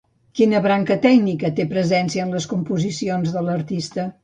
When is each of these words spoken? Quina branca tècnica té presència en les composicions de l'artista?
Quina 0.37 0.61
branca 0.63 0.97
tècnica 1.03 1.51
té 1.59 1.67
presència 1.75 2.25
en 2.25 2.35
les 2.39 2.51
composicions 2.55 3.37
de 3.39 3.47
l'artista? 3.51 4.11